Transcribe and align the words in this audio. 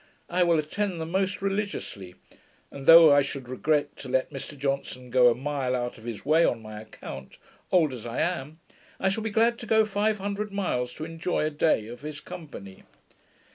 I 0.31 0.41
will 0.41 0.57
attend 0.57 0.99
them 0.99 1.11
most 1.11 1.43
religiously; 1.43 2.15
and 2.71 2.87
though 2.87 3.13
I 3.13 3.21
should 3.21 3.47
regret 3.47 3.95
to 3.97 4.09
let 4.09 4.31
Mr 4.31 4.57
Johnson 4.57 5.11
go 5.11 5.29
a 5.29 5.35
mile 5.35 5.75
out 5.75 5.99
of 5.99 6.05
his 6.05 6.25
way 6.25 6.43
on 6.43 6.59
my 6.59 6.81
account, 6.81 7.37
old 7.71 7.93
as 7.93 8.07
I 8.07 8.19
am, 8.19 8.59
I 8.99 9.09
shall 9.09 9.21
be 9.21 9.29
glad 9.29 9.59
to 9.59 9.67
go 9.67 9.85
five 9.85 10.17
hundred 10.17 10.51
miles 10.51 10.91
to 10.95 11.05
enjoy 11.05 11.45
a 11.45 11.51
day 11.51 11.85
of 11.85 12.01
his 12.01 12.19
company. 12.19 12.81